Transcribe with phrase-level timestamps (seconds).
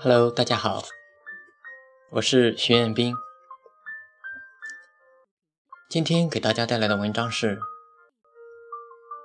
[0.00, 0.84] Hello，大家好，
[2.10, 3.12] 我是徐彦斌。
[5.90, 7.58] 今天给大家带来的文章是：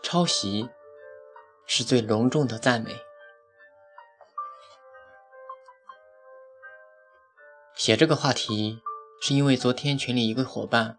[0.02, 0.68] 抄袭
[1.68, 2.90] 是最隆重的赞美。
[7.76, 8.82] 写这个话题，
[9.22, 10.98] 是因为昨天群里一个伙伴，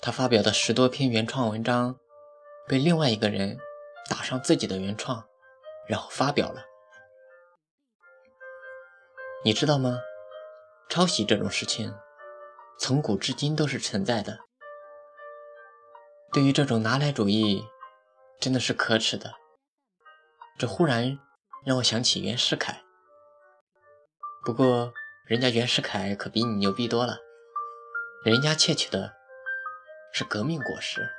[0.00, 1.96] 他发表的十多篇原创文章，
[2.66, 3.56] 被另外一个人
[4.10, 5.24] 打上自己的原创，
[5.86, 6.73] 然后发表了。
[9.44, 10.00] 你知道吗？
[10.88, 11.94] 抄袭这种事情，
[12.78, 14.38] 从古至今都是存在的。
[16.32, 17.62] 对于这种拿来主义，
[18.40, 19.34] 真的是可耻的。
[20.58, 21.18] 这忽然
[21.66, 22.82] 让我想起袁世凯。
[24.46, 24.94] 不过，
[25.26, 27.18] 人家袁世凯可比你牛逼多了，
[28.24, 29.12] 人家窃取的
[30.10, 31.10] 是革命果实。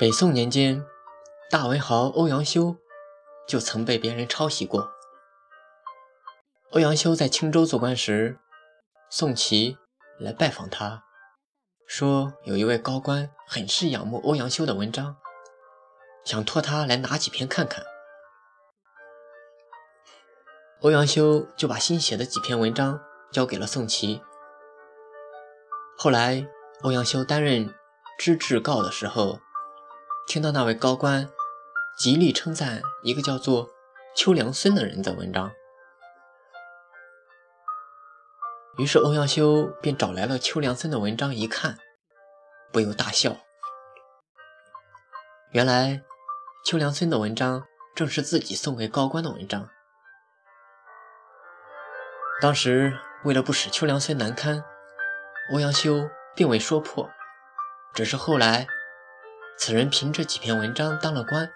[0.00, 0.84] 北宋年间，
[1.48, 2.76] 大文豪欧阳修。
[3.46, 4.90] 就曾被别人抄袭过。
[6.70, 8.38] 欧阳修在青州做官时，
[9.08, 9.78] 宋祁
[10.18, 11.04] 来拜访他，
[11.86, 15.16] 说有一位高官很是仰慕欧阳修的文章，
[16.24, 17.84] 想托他来拿几篇看看。
[20.80, 24.20] 欧阳修就把新写的几篇文章交给了宋祁。
[25.96, 26.46] 后来，
[26.82, 27.72] 欧阳修担任
[28.18, 29.38] 知制诰的时候，
[30.26, 31.30] 听到那位高官。
[31.96, 33.70] 极力称赞一个叫做
[34.16, 35.52] 秋良孙的人的文章，
[38.78, 41.78] 于是欧阳修便找来了秋良孙的文章一看，
[42.72, 43.36] 不由大笑。
[45.52, 46.02] 原来
[46.64, 47.64] 秋良孙的文章
[47.94, 49.68] 正是自己送给高官的文章。
[52.40, 54.64] 当时为了不使秋良孙难堪，
[55.52, 57.08] 欧阳修并未说破，
[57.94, 58.66] 只是后来
[59.56, 61.52] 此人凭这几篇文章当了官。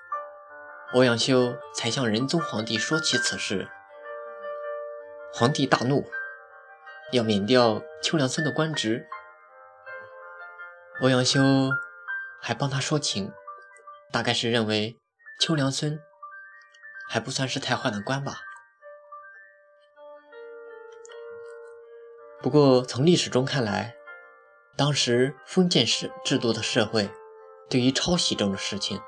[0.95, 3.69] 欧阳修才向仁宗皇帝说起此事，
[5.35, 6.09] 皇帝大怒，
[7.13, 9.07] 要免掉秋良孙的官职。
[11.03, 11.43] 欧阳修
[12.41, 13.31] 还帮他说情，
[14.11, 14.99] 大概是认为
[15.39, 16.01] 秋良孙
[17.07, 18.41] 还不算是太坏的官吧。
[22.41, 23.95] 不过从历史中看来，
[24.75, 27.11] 当时封建制制度的社会，
[27.69, 28.99] 对于抄袭这种事情。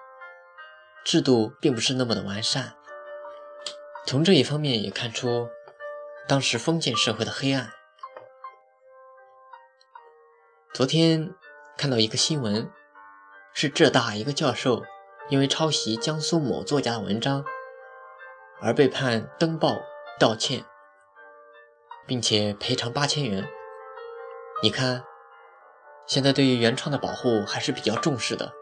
[1.05, 2.75] 制度并不是那么的完善，
[4.07, 5.49] 从这一方面也看出
[6.29, 7.73] 当时封建社会的黑暗。
[10.73, 11.35] 昨天
[11.77, 12.71] 看到一个新闻，
[13.53, 14.85] 是浙大一个教授
[15.29, 17.45] 因为抄袭江苏某作家的文章
[18.61, 19.77] 而被判登报
[20.19, 20.65] 道歉，
[22.07, 23.49] 并且赔偿八千元。
[24.63, 25.03] 你看，
[26.07, 28.53] 现在对于原创的保护还是比较重视的，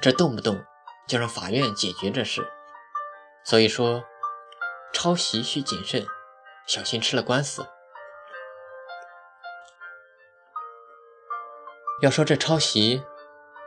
[0.00, 0.64] 这动不动。
[1.08, 2.52] 就让法院解决这事。
[3.44, 4.04] 所以说，
[4.92, 6.06] 抄袭需谨慎，
[6.66, 7.66] 小心吃了官司。
[12.00, 13.02] 要说这抄袭，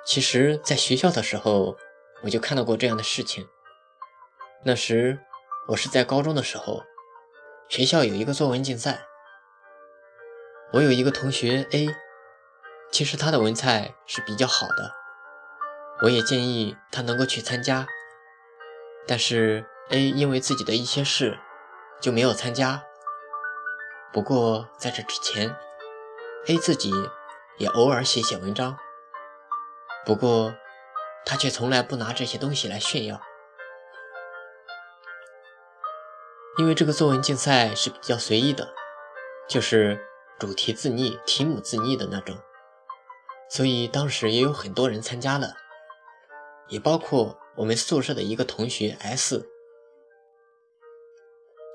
[0.05, 1.77] 其实在学校的时候
[2.23, 3.49] 我就看到过这样的事情。
[4.63, 5.19] 那时
[5.67, 6.83] 我是在高中的时候，
[7.67, 9.01] 学校有一个作文竞赛，
[10.73, 11.89] 我有一个同学 A，
[12.91, 15.00] 其实他的文采是比较好的。
[16.03, 17.85] 我也建议他能够去参加，
[19.07, 21.37] 但是 A 因为自己的一些事
[22.01, 22.83] 就没有参加。
[24.11, 25.55] 不过在这之前
[26.47, 26.91] ，A 自己
[27.59, 28.77] 也偶尔写写文章，
[30.03, 30.55] 不过
[31.23, 33.21] 他却从来不拿这些东西来炫耀，
[36.57, 38.73] 因为这个作文竞赛是比较随意的，
[39.47, 40.03] 就是
[40.39, 42.37] 主题自拟、题目自拟的那种，
[43.51, 45.60] 所以当时也有很多人参加了。
[46.71, 49.47] 也包括我们宿舍的一个同学 S。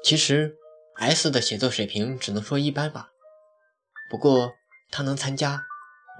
[0.02, 0.56] 其实
[0.96, 3.12] S 的写作水平只能说一般吧，
[4.10, 4.54] 不过
[4.90, 5.66] 他能参加，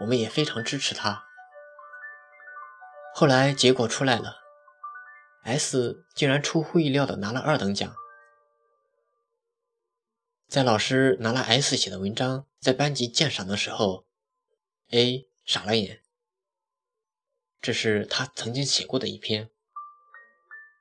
[0.01, 1.25] 我们也非常支持他。
[3.15, 4.37] 后来结果出来了
[5.45, 7.95] ，S 竟然出乎意料的拿了二等奖。
[10.49, 14.05] 在老师拿了 S 写的文章在班级鉴赏的时候
[14.91, 16.03] ，A 傻了眼。
[17.67, 19.51] 这是他曾经写过的一篇，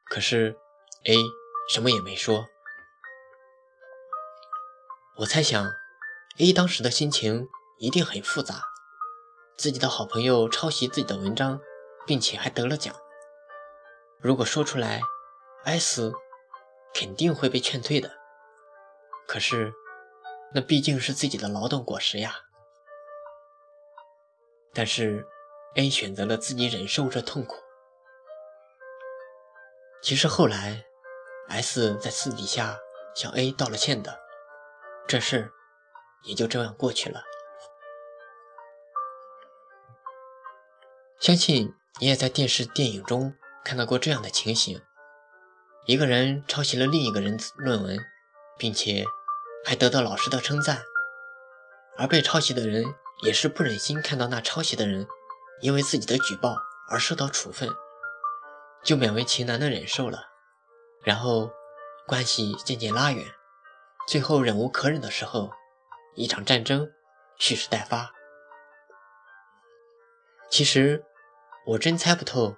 [0.07, 0.55] 可是
[1.05, 1.15] A
[1.67, 2.45] 什么也没说。
[5.15, 5.73] 我猜想
[6.37, 7.47] ，A 当时的心情
[7.79, 8.65] 一定很复杂。
[9.57, 11.59] 自己的好朋友抄袭自己的文章，
[12.05, 12.95] 并且还得了奖，
[14.19, 15.01] 如果说出来
[15.63, 16.13] ，S
[16.93, 18.11] 肯定会被劝退的。
[19.27, 19.73] 可是，
[20.53, 22.41] 那毕竟是自己的劳动果实呀。
[24.71, 25.27] 但是。
[25.75, 27.57] A 选择了自己忍受着痛苦。
[30.01, 30.85] 其实后来
[31.49, 32.79] ，S 在私底下
[33.13, 34.19] 向 A 道了歉的，
[35.07, 35.51] 这事
[36.23, 37.23] 也就这样过去了。
[41.19, 43.33] 相信你也在电视、电影中
[43.63, 44.81] 看到过这样的情形：
[45.85, 47.99] 一个人抄袭了另一个人论文，
[48.57, 49.03] 并且
[49.65, 50.83] 还得到老师的称赞，
[51.97, 52.85] 而被抄袭的人
[53.23, 55.07] 也是不忍心看到那抄袭的人
[55.61, 56.57] 因为自己的举报
[56.89, 57.69] 而受到处分。
[58.83, 60.27] 就勉为其难的忍受了，
[61.03, 61.51] 然后
[62.05, 63.25] 关系渐渐拉远，
[64.07, 65.51] 最后忍无可忍的时候，
[66.13, 66.91] 一场战争
[67.39, 68.13] 蓄势待发。
[70.51, 71.03] 其实
[71.65, 72.57] 我真猜不透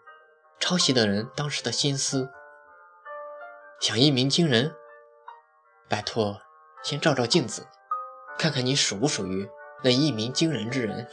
[0.59, 2.29] 抄袭的人当时的心思，
[3.79, 4.75] 想一鸣惊人，
[5.87, 6.41] 拜托，
[6.83, 7.65] 先照照镜子，
[8.37, 9.49] 看看你属不属于
[9.81, 11.09] 那一鸣惊人之人。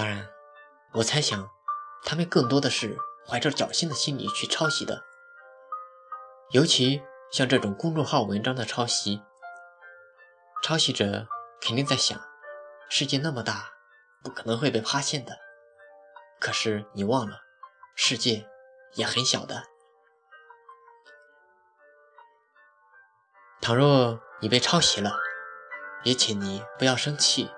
[0.00, 0.26] 当然，
[0.94, 1.50] 我猜想
[2.02, 2.96] 他们更多的是。
[3.28, 5.04] 怀着侥幸的心理去抄袭的，
[6.52, 9.22] 尤其像这种公众号文章的抄袭，
[10.64, 11.28] 抄袭者
[11.60, 12.18] 肯定在想：
[12.88, 13.66] 世界那么大，
[14.24, 15.38] 不可能会被发现的。
[16.40, 17.42] 可是你忘了，
[17.94, 18.48] 世界
[18.94, 19.64] 也很小的。
[23.60, 25.20] 倘若你被抄袭了，
[26.02, 27.50] 也请你不要生气。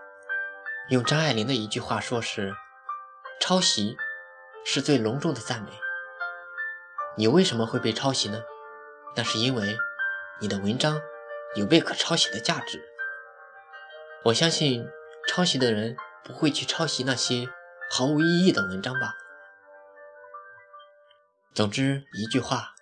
[0.90, 2.55] 用张爱玲的一句话说是：
[3.40, 3.96] 抄袭。
[4.64, 5.73] 是最隆重的赞美。
[7.17, 8.44] 你为什么会被抄袭呢？
[9.17, 9.76] 那是因为
[10.40, 11.00] 你的文章
[11.56, 12.81] 有被可抄袭的价值。
[14.26, 14.88] 我相信
[15.26, 17.49] 抄袭的人不会去抄袭那些
[17.90, 19.17] 毫无意义的文章吧。
[21.52, 22.76] 总之一句话，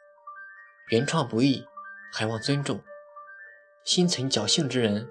[0.91, 1.67] 原创不易，
[2.13, 2.85] 还望尊重。
[3.85, 5.11] 心存侥幸之人，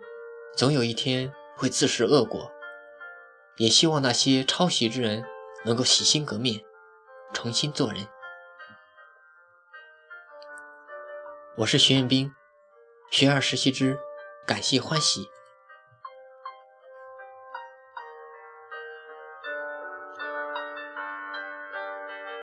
[0.55, 2.51] 总有一天会自食恶果。
[3.59, 5.23] 也希望那些抄袭之人。
[5.65, 6.63] 能够洗心革面，
[7.33, 8.07] 重新做人。
[11.57, 12.33] 我是徐彦兵，
[13.11, 13.99] 学而时习之，
[14.47, 15.27] 感谢欢喜。